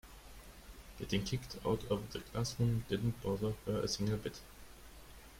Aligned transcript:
Getting 0.97 1.23
kicked 1.23 1.57
out 1.63 1.83
of 1.91 2.11
the 2.11 2.21
classroom 2.21 2.83
didn't 2.89 3.21
bother 3.21 3.53
her 3.67 3.81
a 3.81 3.87
single 3.87 4.17
bit. 4.17 4.39